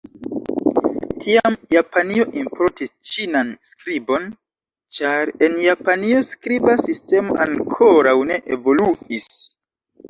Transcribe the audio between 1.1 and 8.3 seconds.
Tiam Japanio importis Ĉinan skribon, ĉar en Japanio skriba sistemo ankoraŭ